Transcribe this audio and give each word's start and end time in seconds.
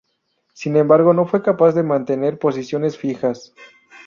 Sin 0.55 0.77
embargo, 0.77 1.13
no 1.13 1.27
fue 1.27 1.43
capaz 1.43 1.73
de 1.73 1.83
mantener 1.83 2.39
posiciones 2.39 2.97
fijas. 2.97 3.53